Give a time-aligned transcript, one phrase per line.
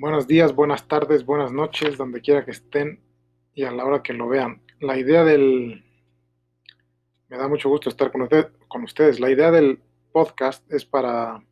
[0.00, 3.00] Buenos días, buenas tardes, buenas noches, donde quiera que estén
[3.52, 4.62] y a la hora que lo vean.
[4.78, 5.84] La idea del...
[7.26, 9.18] Me da mucho gusto estar con, ustedes.
[9.18, 9.80] La idea del
[10.12, 11.42] podcast es para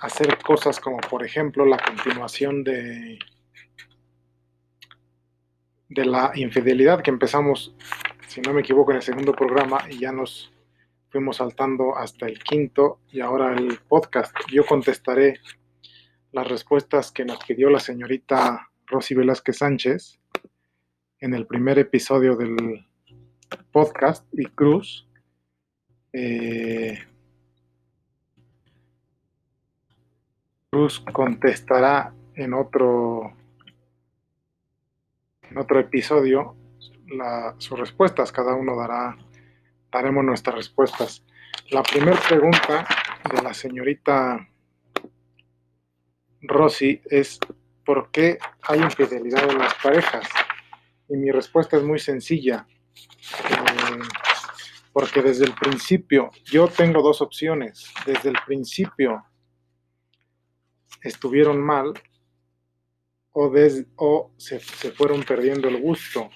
[0.00, 3.18] hacer cosas como, por ejemplo, la continuación de,
[5.90, 7.74] de la infidelidad que empezamos,
[8.26, 10.50] si no me equivoco, en el segundo programa y ya nos
[11.10, 14.34] fuimos saltando hasta el quinto y ahora el podcast.
[14.50, 15.40] Yo contestaré
[16.32, 20.18] las respuestas que nos pidió la señorita Rosy Velázquez Sánchez
[21.20, 22.86] en el primer episodio del
[23.72, 25.06] podcast y Cruz.
[26.12, 26.98] Eh,
[30.70, 33.32] Cruz contestará en otro
[35.42, 36.56] en otro episodio
[37.58, 38.32] sus respuestas.
[38.32, 39.16] Cada uno dará
[39.90, 41.24] daremos nuestras respuestas.
[41.70, 42.86] La primera pregunta
[43.34, 44.47] de la señorita
[46.42, 47.38] Rosy es
[47.84, 50.28] ¿por qué hay infidelidad en las parejas?
[51.08, 52.66] Y mi respuesta es muy sencilla.
[53.50, 53.98] Eh,
[54.92, 57.92] porque desde el principio, yo tengo dos opciones.
[58.04, 59.24] Desde el principio
[61.02, 61.94] estuvieron mal
[63.32, 66.28] o, se fueron perdiendo el gusto.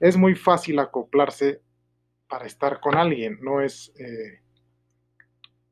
[0.00, 1.60] Es muy fácil acoplarse
[2.28, 4.40] para estar con alguien, no es, eh,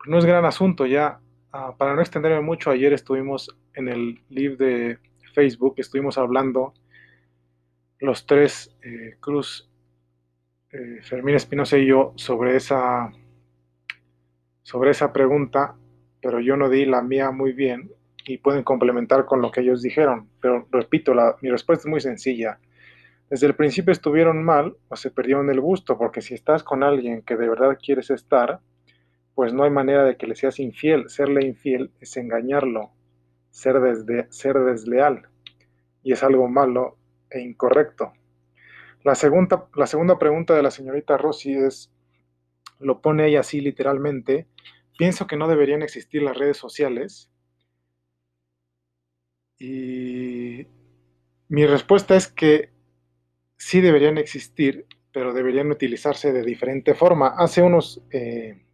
[0.07, 1.21] no es gran asunto ya.
[1.53, 4.99] Ah, para no extenderme mucho, ayer estuvimos en el live de
[5.35, 6.75] Facebook, estuvimos hablando
[7.99, 9.69] los tres, eh, Cruz,
[10.71, 13.13] eh, Fermín Espinosa y yo, sobre esa,
[14.63, 15.75] sobre esa pregunta,
[16.23, 17.91] pero yo no di la mía muy bien
[18.25, 20.29] y pueden complementar con lo que ellos dijeron.
[20.41, 21.13] Pero repito,
[21.43, 22.59] mi respuesta es muy sencilla
[23.31, 27.23] desde el principio estuvieron mal o se perdieron el gusto, porque si estás con alguien
[27.23, 28.59] que de verdad quieres estar,
[29.41, 31.09] pues no hay manera de que le seas infiel.
[31.09, 32.93] Serle infiel es engañarlo,
[33.49, 35.31] ser, desleal,
[36.03, 36.99] y es algo malo
[37.31, 38.13] e incorrecto.
[39.03, 41.91] La segunda, la segunda pregunta de la señorita Rossi es,
[42.81, 44.47] lo pone ella así literalmente,
[44.99, 47.31] pienso que no deberían existir las redes sociales.
[49.59, 50.67] Y
[51.49, 52.75] mi respuesta es que
[53.57, 57.29] sí deberían existir, pero deberían utilizarse de diferente forma.
[57.39, 58.67] Hace unos, eh,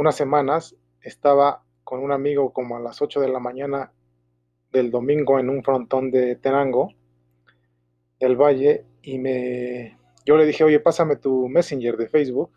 [0.00, 3.92] unas semanas estaba con un amigo como a las 8 de la mañana
[4.72, 6.94] del domingo en un frontón de Tenango,
[8.18, 12.50] del Valle, y me, yo le dije, oye, pásame tu Messenger de Facebook,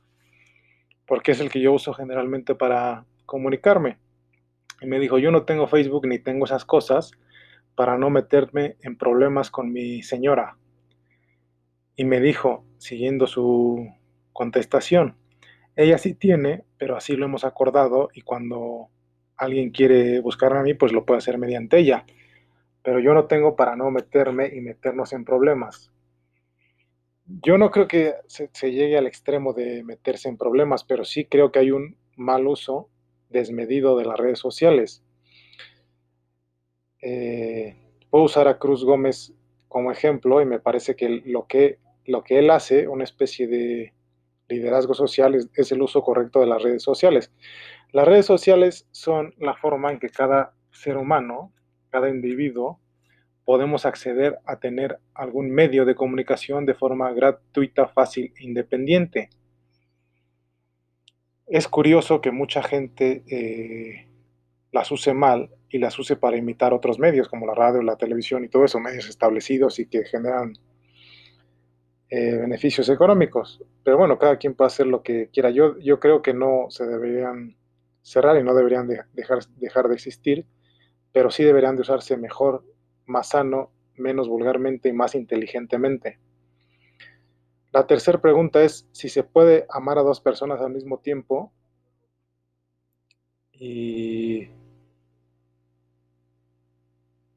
[1.05, 3.97] porque es el que yo uso generalmente para comunicarme.
[4.79, 7.11] Y me dijo, yo no tengo Facebook ni tengo esas cosas
[7.75, 10.57] para no meterme en problemas con mi señora
[11.95, 13.87] y me dijo, siguiendo su
[14.31, 15.17] contestación,
[15.75, 18.89] ella sí tiene, pero así lo hemos acordado y cuando
[19.37, 22.05] alguien quiere buscarme a mí, pues lo puede hacer mediante ella.
[22.83, 25.93] Pero yo no tengo para no meterme y meternos en problemas.
[27.25, 31.53] Yo no creo que se, llegue al extremo de meterse en problemas, pero sí creo
[31.53, 32.89] que hay un mal uso
[33.29, 35.05] desmedido de las redes sociales.
[37.01, 37.77] Eh,
[38.09, 39.31] puedo usar a Cruz Gómez
[39.69, 43.93] como ejemplo y me parece que lo que lo que él hace, una especie de
[44.49, 47.31] liderazgo social, es, el uso correcto de las redes sociales.
[47.91, 51.51] Las redes sociales son la forma en que cada ser humano,
[51.89, 52.79] cada individuo,
[53.45, 59.29] podemos acceder a tener algún medio de comunicación de forma gratuita, fácil e independiente.
[61.45, 64.07] Es curioso que mucha gente eh,
[64.71, 68.43] las use mal y las use para imitar otros medios como la radio, la televisión
[68.43, 70.53] y todo eso, medios establecidos y que generan
[72.15, 73.59] eh, beneficios económicos.
[73.83, 75.49] Pero bueno, cada quien puede hacer lo que quiera.
[75.49, 77.57] Yo, yo creo que no se deberían
[78.03, 80.45] cerrar y no deberían dejar, dejar de existir,
[81.11, 82.63] pero sí deberían de usarse mejor,
[83.07, 86.19] más sano, menos vulgarmente y más inteligentemente.
[87.71, 91.51] La tercera pregunta es si se puede amar a dos personas al mismo tiempo.
[93.53, 94.49] Y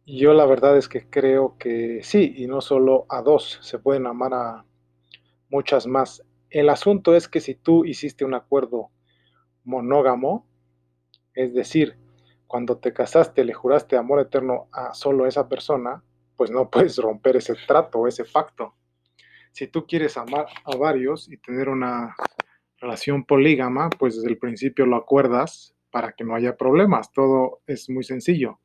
[0.06, 4.06] yo la verdad es que creo que sí, y no solo a dos, se pueden
[4.06, 4.64] amar a
[5.50, 6.22] muchas más.
[6.48, 8.90] El asunto es que si tú hiciste un acuerdo
[9.64, 10.46] monógamo,
[11.34, 11.98] es decir,
[12.46, 16.04] cuando te casaste le juraste amor eterno a solo esa persona,
[16.36, 18.74] pues no puedes romper ese trato, ese pacto.
[19.50, 22.14] Si tú quieres amar a varios y tener una
[22.78, 27.10] relación polígama, pues desde el principio lo acuerdas para que no haya problemas.
[27.10, 28.60] Todo es muy sencillo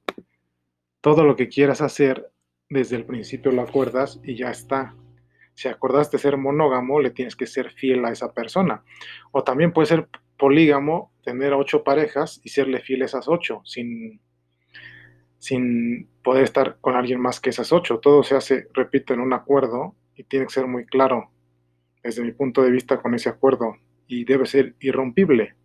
[1.01, 2.31] todo lo que quieras hacer,
[2.69, 4.95] desde el principio lo acuerdas y ya está.
[5.55, 8.83] Si acordaste ser monógamo, le tienes que ser fiel a esa persona.
[9.31, 10.07] O también puede ser
[10.37, 14.21] polígamo, tener ocho parejas y serle fiel a esas ocho, sin,
[15.37, 17.99] sin poder estar con alguien más que esas ocho.
[17.99, 21.31] Todo se hace, repito, en un acuerdo y tiene que ser muy claro
[22.03, 23.75] desde mi punto de vista con ese acuerdo
[24.07, 25.55] y debe ser irrompible.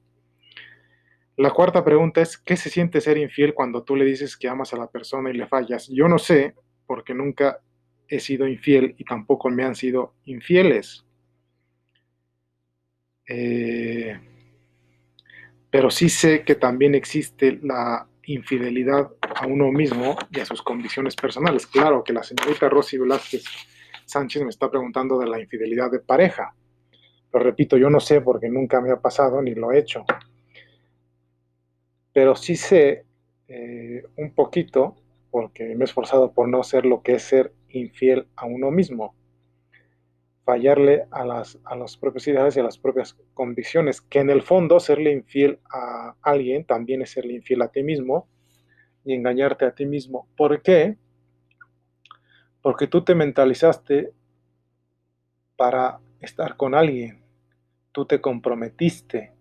[1.36, 4.72] La cuarta pregunta es, ¿qué se siente ser infiel cuando tú le dices que amas
[4.72, 5.88] a la persona y le fallas?
[5.88, 6.54] Yo no sé,
[6.86, 7.60] porque nunca
[8.08, 11.04] he sido infiel y tampoco me han sido infieles.
[13.28, 14.18] Eh,
[15.70, 21.14] pero sí sé que también existe la infidelidad a uno mismo y a sus condiciones
[21.16, 21.66] personales.
[21.66, 23.44] Claro que la señorita Rosy Velázquez
[24.06, 26.54] Sánchez me está preguntando de la infidelidad de pareja.
[27.30, 30.04] Pero repito, yo no sé porque nunca me ha pasado ni lo he hecho.
[32.16, 33.04] Pero sí sé
[33.46, 34.96] eh, un poquito,
[35.30, 39.14] porque me he esforzado por no ser lo que es ser infiel a uno mismo.
[40.46, 44.40] Fallarle a las, a las propias ideas y a las propias convicciones, que en el
[44.40, 48.26] fondo serle infiel a alguien también es serle infiel a ti mismo
[49.04, 50.26] y engañarte a ti mismo.
[50.38, 50.96] ¿Por qué?
[52.62, 54.14] Porque tú te mentalizaste
[55.54, 57.20] para estar con alguien,
[57.92, 59.35] tú te comprometiste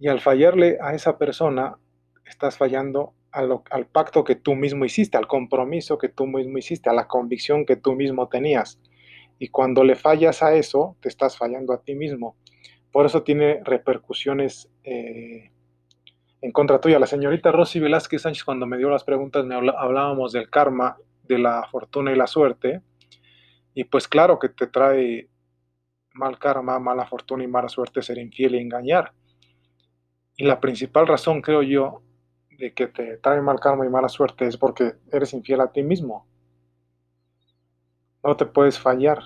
[0.00, 1.76] y al fallarle a esa persona,
[2.24, 6.94] estás fallando al, pacto que tú mismo hiciste, al compromiso que tú mismo hiciste, a
[6.94, 8.80] la convicción que tú mismo tenías.
[9.38, 12.36] Y cuando le fallas a eso, te estás fallando a ti mismo.
[12.90, 15.52] Por eso tiene repercusiones eh,
[16.40, 16.98] en contra tuya.
[16.98, 21.38] La señorita Rosy Velázquez Sánchez, cuando me dio las preguntas, me hablábamos del karma, de
[21.38, 22.80] la fortuna y la suerte.
[23.74, 25.28] Y pues claro que te trae
[26.14, 29.12] mal karma, mala fortuna y mala suerte ser infiel y engañar.
[30.40, 32.00] Y la principal razón, creo yo,
[32.48, 35.82] de que te trae mal karma y mala suerte es porque eres infiel a ti
[35.82, 36.26] mismo.
[38.24, 39.18] No te puedes fallar.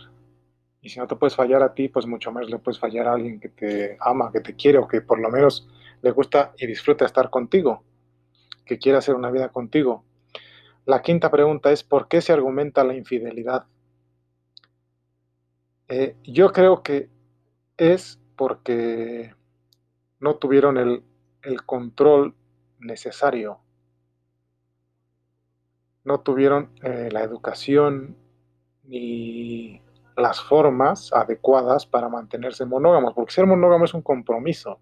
[0.80, 3.12] Y si no te puedes fallar a ti, pues mucho menos le puedes fallar a
[3.12, 5.68] alguien que te ama, que te quiere o que por lo menos
[6.02, 7.84] le gusta y disfruta estar contigo,
[8.66, 10.02] que quiere hacer una vida contigo.
[10.84, 13.66] La quinta pregunta es, ¿por qué se argumenta la infidelidad?
[15.86, 17.08] Eh, yo creo que
[17.76, 19.32] es porque
[20.24, 21.02] no tuvieron el,
[21.66, 22.34] control
[22.78, 23.58] necesario,
[26.02, 28.16] no tuvieron eh, la educación
[28.84, 29.82] ni
[30.16, 34.78] las formas adecuadas para mantenerse monógamos, porque ser monógamo es un compromiso.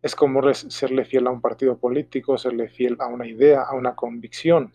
[0.00, 3.94] Es como serle fiel a un partido político, serle fiel a una idea, a una
[3.94, 4.72] convicción.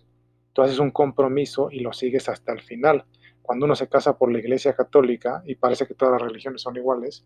[0.53, 3.05] Tú haces un compromiso y lo sigues hasta el final.
[3.41, 6.75] Cuando uno se casa por la Iglesia Católica, y parece que todas las religiones son
[6.75, 7.25] iguales,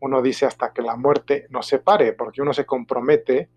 [0.00, 3.48] uno dice hasta que la muerte nos separe, porque uno se compromete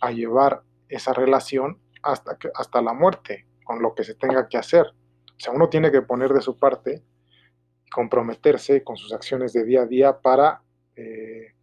[0.00, 4.86] a llevar esa relación hasta, hasta la muerte, con lo que se tenga que hacer.
[4.86, 7.02] O sea, uno tiene que poner de su parte
[7.86, 10.62] y comprometerse con sus acciones de día a día para
[10.96, 11.54] eh,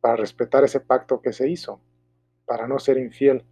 [0.00, 1.80] para respetar ese pacto que se hizo,
[2.46, 3.44] para no ser infiel.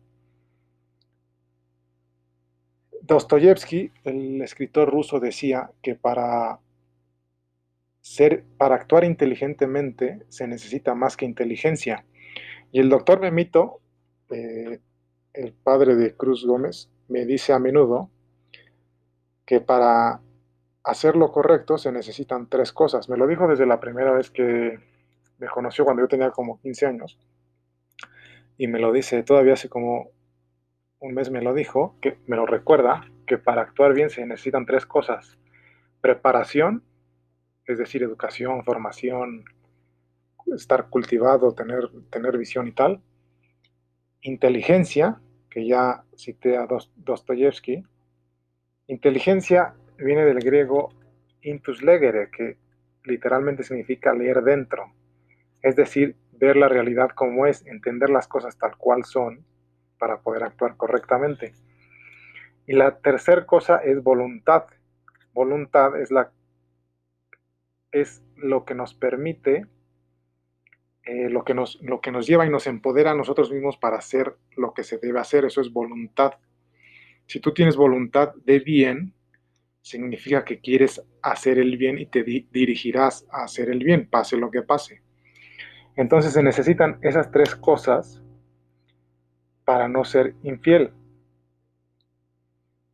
[3.02, 6.58] Dostoyevsky, el escritor ruso, decía que para
[8.00, 12.04] ser, para actuar inteligentemente se necesita más que inteligencia.
[12.72, 13.80] Y el doctor Memito,
[14.30, 14.80] eh,
[15.32, 18.10] el padre de Cruz Gómez, me dice a menudo
[19.46, 20.20] que para
[20.84, 23.08] hacer lo correcto se necesitan tres cosas.
[23.08, 24.78] Me lo dijo desde la primera vez que
[25.38, 27.18] me conoció cuando yo tenía como 15 años
[28.58, 30.10] y me lo dice todavía hace como
[31.00, 34.66] un mes me lo dijo, que me lo recuerda, que para actuar bien se necesitan
[34.66, 35.38] tres cosas.
[36.00, 36.82] Preparación,
[37.68, 39.44] es decir, educación, formación,
[40.54, 43.00] estar cultivado, tener, tener visión y tal.
[44.22, 45.20] Inteligencia,
[45.50, 47.84] que ya cité a Dostoyevsky.
[48.88, 50.90] Inteligencia viene del griego
[51.42, 52.56] intus legere, que
[53.04, 54.92] literalmente significa leer dentro
[55.62, 59.44] es decir, ver la realidad como es, entender las cosas tal cual son
[59.98, 61.52] para poder actuar correctamente.
[62.66, 64.64] Y la tercera cosa es voluntad.
[65.32, 66.30] Voluntad es, la,
[67.92, 69.66] es lo que nos permite,
[71.04, 73.98] eh, lo, que nos, lo que nos lleva y nos empodera a nosotros mismos para
[73.98, 75.44] hacer lo que se debe hacer.
[75.44, 76.32] Eso es voluntad.
[77.26, 79.14] Si tú tienes voluntad de bien,
[79.82, 84.50] significa que quieres hacer el bien y te dirigirás a hacer el bien, pase lo
[84.50, 85.02] que pase.
[85.96, 88.22] Entonces se necesitan esas tres cosas
[89.64, 90.92] para no ser infiel.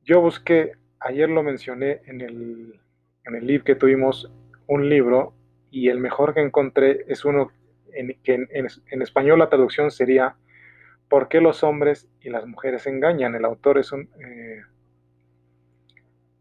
[0.02, 2.80] Yo busqué, ayer lo mencioné en el,
[3.24, 4.30] en el libro que tuvimos,
[4.66, 5.34] un libro,
[5.70, 7.50] y el mejor que encontré es uno
[7.92, 10.36] en, que en, español la traducción sería
[11.08, 13.34] ¿Por qué los hombres y las mujeres engañan?
[13.34, 14.62] El autor es un eh,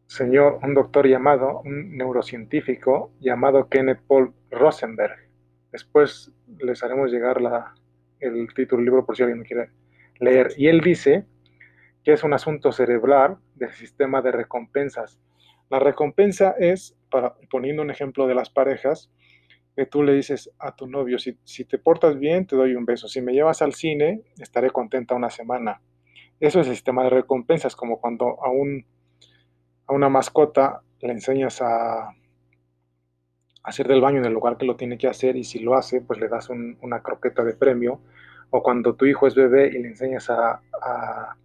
[0.07, 5.17] señor, un doctor llamado, un neurocientífico llamado Kenneth Paul Rosenberg.
[5.71, 7.75] Después les haremos llegar la,
[8.19, 9.69] el título del libro por si alguien quiere
[10.19, 10.53] leer.
[10.57, 11.25] Y él dice
[12.03, 15.19] que es un asunto cerebral del sistema de recompensas.
[15.69, 16.95] La recompensa es,
[17.50, 19.12] poniendo un ejemplo de las parejas,
[19.75, 22.86] que tú le dices a tu novio, si, si te portas bien, te doy un
[22.86, 25.82] beso, si me llevas al cine, estaré contenta una semana.
[26.39, 28.86] Eso es el sistema de recompensas, como cuando a, un,
[29.88, 32.13] a una mascota le enseñas a,
[33.63, 36.01] hacer del baño en el lugar que lo tiene que hacer y si lo hace,
[36.01, 38.01] pues le das una croqueta de premio.
[38.50, 41.36] O cuando tu hijo es bebé y le enseñas a,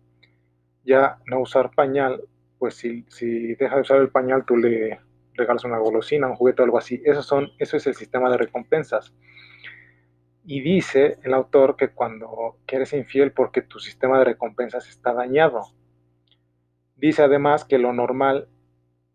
[0.84, 2.22] ya no usar pañal,
[2.58, 4.98] pues si, si, deja de usar el pañal, tú le
[5.38, 7.00] regalas una golosina, un juguete o algo así.
[7.04, 9.14] Eso, son, eso es el sistema de recompensas.
[10.44, 15.62] Y dice el autor que cuando eres infiel porque tu sistema de recompensas está dañado.
[16.96, 18.48] Dice además que lo normal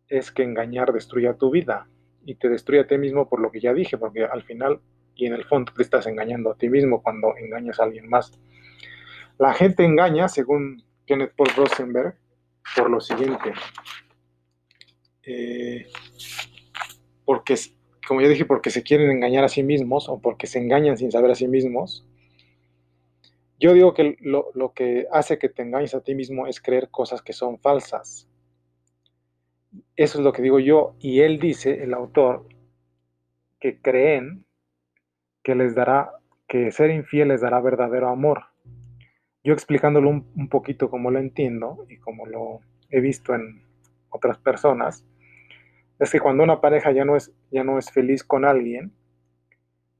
[0.08, 1.88] es que engañar destruya tu vida
[2.26, 4.80] y te destruye a ti mismo por lo que ya dije, porque al final
[5.16, 8.32] y en el fondo te estás engañando a ti mismo cuando engañas a alguien más.
[9.38, 12.16] La gente engaña, según Kenneth Paul Rosenberg,
[12.76, 13.54] por lo siguiente.
[15.24, 15.88] Eh,
[17.34, 17.56] porque,
[18.08, 21.12] como ya dije, porque se quieren engañar a sí mismos o porque se engañan sin
[21.12, 22.06] saber a sí mismos.
[23.60, 26.90] Yo digo que lo, lo que hace que te engañes a ti mismo es creer
[26.92, 28.30] cosas que son falsas.
[29.96, 30.96] Eso es lo que digo yo.
[31.00, 32.46] Y él dice, el autor,
[33.60, 34.46] que creen
[35.42, 36.12] que les dará,
[36.48, 38.44] que ser infiel les dará verdadero amor.
[39.44, 42.60] Yo explicándolo un, poquito como lo entiendo y como lo
[42.92, 43.64] he visto en
[44.12, 45.04] otras personas,
[46.04, 48.94] es que cuando una pareja ya no es, ya no es feliz con alguien,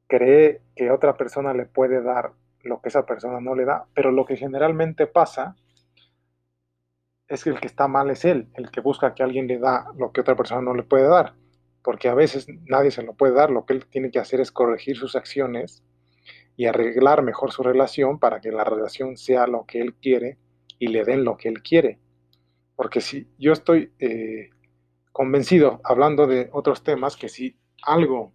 [0.08, 4.12] cree que otra persona le puede dar lo que esa persona no le da, pero
[4.12, 5.56] lo que generalmente pasa
[7.28, 9.88] es que el que está mal es él, el que busca que alguien le da
[9.98, 11.34] lo que otra persona no le puede dar,
[11.84, 14.52] porque a veces nadie se lo puede dar, lo que él tiene que hacer es
[14.52, 15.84] corregir sus acciones
[16.56, 20.38] y arreglar mejor su relación para que la relación sea lo que él quiere
[20.80, 22.00] y le den lo que él quiere.
[22.76, 24.50] Porque si yo estoy eh,
[25.14, 28.34] convencido, hablando de otros temas, que si algo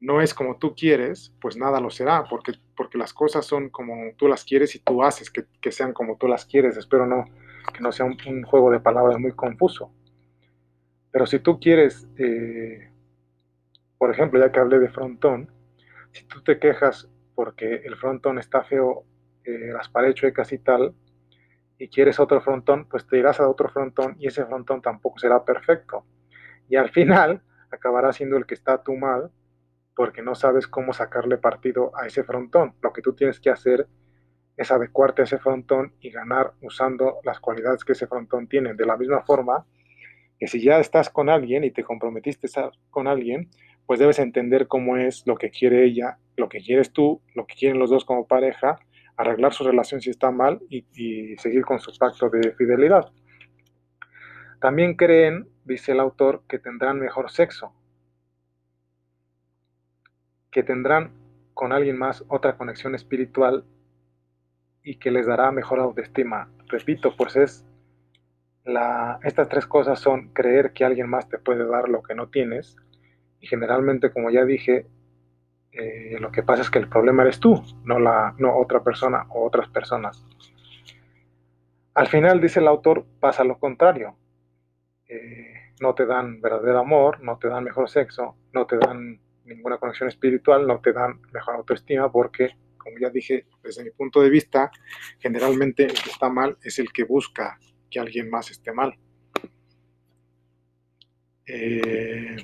[0.00, 3.94] no es como tú quieres, pues nada lo será, porque, porque las cosas son como
[4.16, 6.76] tú las quieres y tú haces que, que sean como tú las quieres.
[6.76, 7.26] Espero no
[7.72, 9.92] que no sea un, juego de palabras muy confuso.
[11.10, 12.90] Pero si tú quieres, eh,
[13.98, 15.50] por ejemplo, ya que hablé de frontón,
[16.12, 19.04] si tú te quejas porque el frontón está feo,
[19.44, 20.94] eh, las paredes chuecas y tal,
[21.82, 25.44] y quieres otro frontón, pues te irás a otro frontón y ese frontón tampoco será
[25.44, 26.04] perfecto.
[26.68, 29.32] Y al final acabará siendo el que está tú mal
[29.96, 32.74] porque no sabes cómo sacarle partido a ese frontón.
[32.82, 33.88] Lo que tú tienes que hacer
[34.56, 38.74] es adecuarte a ese frontón y ganar usando las cualidades que ese frontón tiene.
[38.74, 39.66] De la misma forma
[40.38, 43.50] que si ya estás con alguien y te comprometiste a estar con alguien,
[43.86, 47.56] pues debes entender cómo es lo que quiere ella, lo que quieres tú, lo que
[47.56, 48.78] quieren los dos como pareja,
[49.16, 53.10] arreglar su relación si está mal y, seguir con su pacto de fidelidad.
[54.60, 57.74] También creen, dice el autor, que tendrán mejor sexo,
[60.50, 61.12] que tendrán
[61.54, 63.64] con alguien más otra conexión espiritual
[64.82, 66.48] y que les dará mejor autoestima.
[66.68, 67.66] Repito, pues es
[68.64, 72.28] la, estas tres cosas son creer que alguien más te puede dar lo que no
[72.28, 72.76] tienes
[73.40, 74.86] y generalmente, como ya dije,
[75.72, 79.26] eh, lo que pasa es que el problema eres tú, no, la, no otra persona
[79.30, 80.24] o otras personas.
[81.94, 84.16] Al final, dice el autor, pasa lo contrario.
[85.08, 89.78] Eh, no te dan verdadero amor, no te dan mejor sexo, no te dan ninguna
[89.78, 92.50] conexión espiritual, no te dan mejor autoestima porque
[92.82, 94.70] como ya dije, desde mi punto de vista,
[95.18, 97.58] generalmente el que está mal es el que busca
[97.90, 98.96] que alguien más esté mal.
[101.46, 102.36] Eh,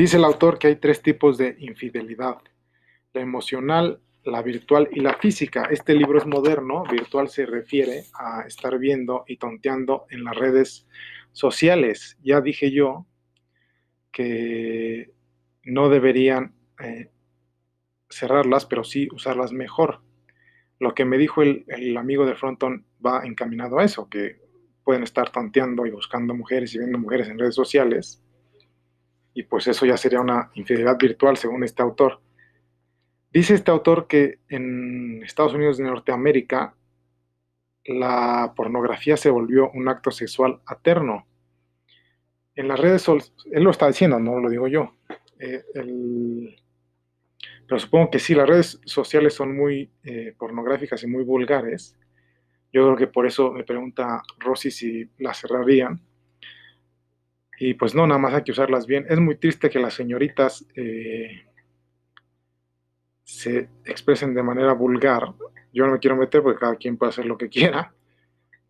[0.00, 2.38] dice el autor que hay tres tipos de infidelidad.
[3.12, 5.68] La emocional, la virtual y la física.
[5.70, 10.86] Este libro es moderno, virtual se refiere a estar viendo y tonteando en las redes
[11.32, 12.18] sociales.
[12.22, 13.06] Ya dije yo
[14.12, 15.12] que
[15.64, 17.10] no deberían eh,
[18.08, 20.00] cerrarlas, pero sí usarlas mejor.
[20.78, 24.40] Lo que me dijo el, amigo de Fronton va encaminado a eso, que
[24.82, 28.22] pueden estar tonteando y buscando mujeres y viendo mujeres en redes sociales.
[29.34, 32.20] Y pues eso ya sería una infidelidad virtual, según este autor.
[33.32, 36.74] Dice este autor que en Estados Unidos de Norteamérica
[37.84, 41.26] la pornografía se volvió un acto sexual aterno.
[42.54, 44.94] En las redes, él lo está diciendo, no lo digo yo.
[45.38, 45.62] Eh,
[47.66, 51.96] pero supongo que sí, las redes sociales son muy eh, pornográficas y muy vulgares.
[52.72, 56.00] Yo creo que por eso me pregunta Rosy si las cerrarían.
[57.62, 59.04] Y pues no, nada más hay que usarlas bien.
[59.10, 61.44] Es muy triste que las señoritas eh,
[63.22, 65.34] se expresen de manera vulgar.
[65.70, 67.92] Yo no me quiero meter porque cada quien puede hacer lo que quiera,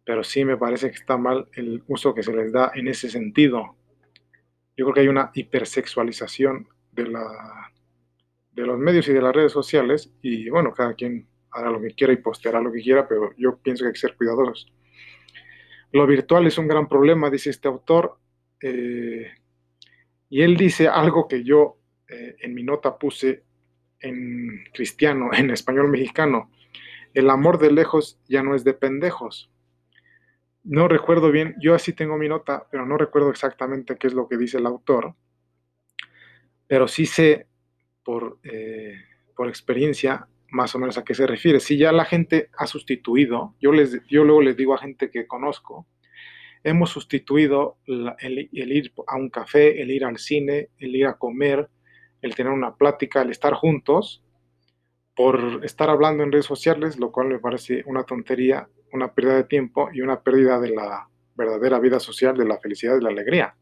[0.05, 3.09] pero sí me parece que está mal el uso que se les da en ese
[3.09, 3.77] sentido.
[4.77, 7.71] Yo creo que hay una hipersexualización de, la,
[8.51, 11.95] de los medios y de las redes sociales y bueno, cada quien hará lo que
[11.95, 14.73] quiera y posteará lo que quiera, pero yo pienso que hay que ser cuidadosos.
[15.93, 18.19] Lo virtual es un gran problema, dice este autor,
[18.61, 19.31] eh,
[20.29, 23.45] y él dice algo que yo eh, en mi nota puse
[24.01, 26.51] en cristiano, en español mexicano.
[27.13, 29.51] El amor de lejos ya no es de pendejos.
[30.63, 34.29] No recuerdo bien, yo así tengo mi nota, pero no recuerdo exactamente qué es lo
[34.29, 35.15] que dice el autor.
[36.67, 37.49] Pero sí sé
[38.05, 38.95] por, eh,
[39.35, 41.61] por experiencia más o menos a qué se refiere.
[41.61, 45.27] Si ya la gente ha sustituido, yo, les, yo luego les digo a gente que
[45.27, 45.87] conozco,
[46.63, 51.69] hemos sustituido el, ir a un café, el ir al cine, el ir a comer,
[52.23, 54.23] el tener una plática, el estar juntos,
[55.15, 59.45] por estar hablando en redes sociales, lo cual me parece una tontería, una pérdida de
[59.45, 63.55] tiempo y una pérdida de la verdadera vida social, de la felicidad y la alegría.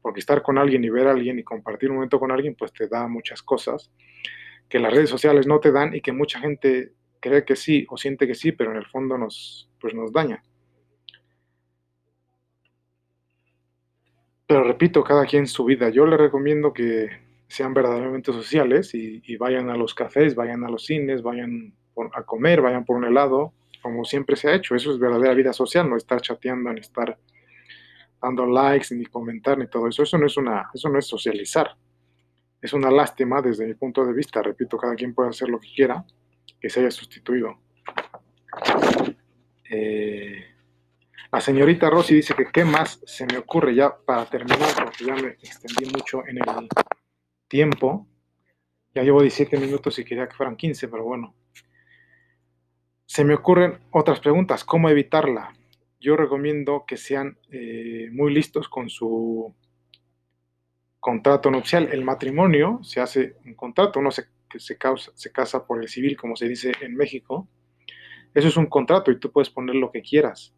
[0.00, 2.72] Porque estar con alguien y ver a alguien y compartir un momento con alguien, pues
[2.72, 3.90] te da muchas cosas
[4.68, 7.96] que las redes sociales no te dan y que mucha gente cree que sí o
[7.96, 10.42] siente que sí, pero en el fondo nos, pues nos daña.
[14.54, 15.88] Pero repito, cada quien su vida.
[15.88, 17.08] Yo le recomiendo que
[17.48, 21.74] sean verdaderamente sociales y, vayan a los cafés, vayan a los cines, vayan
[22.12, 24.76] a comer, vayan por un helado, como siempre se ha hecho.
[24.76, 27.18] Eso es verdadera vida social, no estar chateando, ni estar
[28.22, 30.04] dando likes, ni comentar, ni todo eso.
[30.04, 31.74] Eso no es, una, eso no es socializar.
[32.62, 34.40] Es una lástima desde mi punto de vista.
[34.40, 36.04] Repito, cada quien puede hacer lo que quiera,
[36.60, 37.58] que se haya sustituido.
[39.68, 40.53] Eh,
[41.34, 45.16] la señorita Rossi dice que qué más se me ocurre ya para terminar, porque ya
[45.16, 46.44] me extendí mucho en el
[47.48, 48.06] tiempo.
[48.94, 51.34] Ya llevo 17 minutos y quería que fueran 15, pero bueno.
[53.04, 54.62] Se me ocurren otras preguntas.
[54.62, 55.52] ¿Cómo evitarla?
[55.98, 59.52] Yo recomiendo que sean eh, muy listos con su
[61.00, 61.88] contrato nupcial.
[61.90, 66.16] El matrimonio se hace un contrato, uno se, se, causa, se casa por el civil,
[66.16, 67.48] como se dice en México.
[68.32, 70.53] Eso es un contrato y tú puedes poner lo que quieras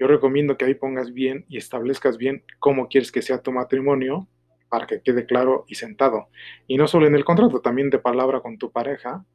[0.00, 4.26] yo recomiendo que ahí pongas bien y establezcas bien cómo quieres que sea tu matrimonio
[4.70, 6.28] para que quede claro y sentado.
[6.66, 9.26] Y no solo en el contrato, también de palabra con tu pareja,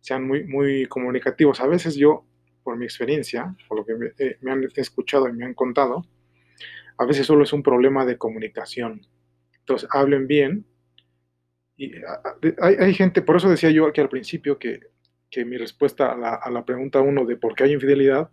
[0.00, 1.60] sean muy, muy comunicativos.
[1.60, 2.24] A veces yo,
[2.62, 6.06] por mi experiencia, por lo que me, eh, han escuchado y me han contado,
[6.96, 9.06] a veces solo es un problema de comunicación.
[9.58, 10.64] Entonces, hablen bien.
[11.76, 11.92] Y
[12.62, 14.80] hay, hay gente, por eso decía yo aquí al principio que,
[15.30, 18.30] que mi respuesta a la, a la pregunta uno de por qué hay infidelidad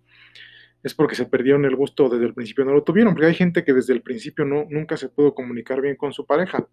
[0.84, 3.64] es porque se perdieron el gusto desde el principio, no lo tuvieron, porque hay gente
[3.64, 6.68] que desde el principio no, nunca se pudo comunicar bien con su pareja.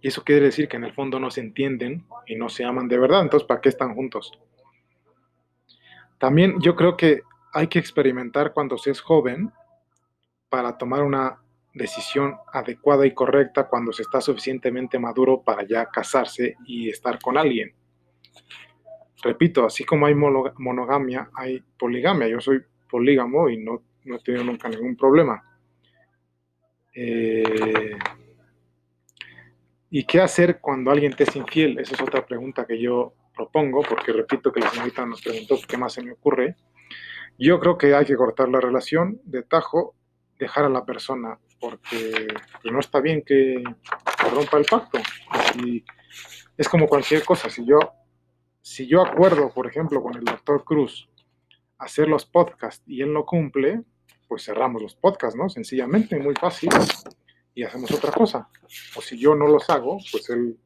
[0.00, 2.88] Y eso quiere decir que en el fondo no se entienden y no se aman
[2.88, 4.32] de verdad, entonces ¿para qué están juntos?
[6.18, 9.52] También yo creo que hay que experimentar cuando se es joven
[10.48, 11.38] para tomar una
[11.72, 17.36] decisión adecuada y correcta cuando se está suficientemente maduro para ya casarse y estar con
[17.36, 17.74] alguien.
[19.22, 22.28] Repito, así como hay monogamia, hay poligamia.
[22.28, 22.62] Yo soy
[22.94, 25.42] polígamo y no, no he tenido nunca ningún problema.
[26.94, 27.98] Eh,
[29.90, 31.80] ¿Y qué hacer cuando alguien te es infiel?
[31.80, 35.76] Esa es otra pregunta que yo propongo, porque repito que la señorita nos preguntó qué
[35.76, 36.54] más se me ocurre.
[37.36, 39.96] Yo creo que hay que cortar la relación de tajo,
[40.38, 42.28] dejar a la persona, porque
[42.62, 43.60] pues, no está bien que
[44.32, 45.00] rompa el pacto.
[46.56, 47.50] Es como cualquier cosa.
[47.50, 47.80] Si yo,
[48.62, 51.08] si yo acuerdo, por ejemplo, con el doctor Cruz
[51.84, 53.82] hacer los podcasts y él no cumple,
[54.28, 55.48] pues cerramos los podcasts, ¿no?
[55.48, 56.70] Sencillamente, muy fácil,
[57.54, 58.48] y hacemos otra cosa.
[58.96, 60.58] O si yo no los hago, pues él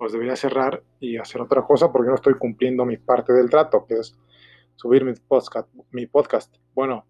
[0.00, 3.86] los debería cerrar y hacer otra cosa porque no estoy cumpliendo mi parte del trato,
[3.86, 4.18] que es
[4.74, 5.68] subir mi podcast.
[5.92, 6.56] Mi podcast.
[6.74, 7.06] Bueno,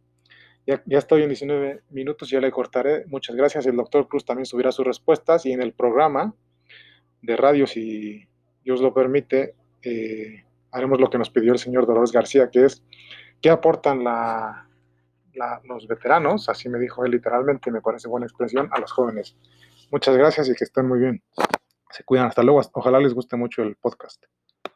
[0.67, 3.07] ya, ya estoy en 19 minutos, ya le cortaré.
[3.07, 3.67] Muchas gracias.
[3.67, 6.35] El doctor Cruz también subirá sus respuestas y en el programa
[7.23, 8.27] de radio, si
[8.63, 12.83] Dios lo permite, eh, haremos lo que nos pidió el señor Dolores García, que es
[13.45, 14.03] ¿Qué aportan
[15.65, 16.49] los veteranos?
[16.49, 19.37] Así me dijo él literalmente, me parece buena expresión, a los jóvenes.
[19.93, 21.23] Muchas gracias y que estén muy bien.
[21.91, 22.29] Se cuidan.
[22.29, 22.63] Hasta luego.
[22.73, 24.25] Ojalá les guste mucho el podcast.